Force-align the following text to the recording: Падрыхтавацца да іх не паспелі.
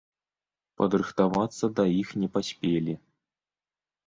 Падрыхтавацца 0.79 1.65
да 1.81 1.85
іх 2.01 2.09
не 2.23 2.31
паспелі. 2.39 2.93